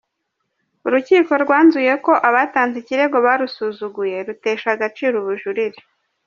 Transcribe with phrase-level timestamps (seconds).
[0.87, 5.79] Urukiko rwanzuye ko abatanze ikirego barusuzuguye, rutesha agaciro ubujurire.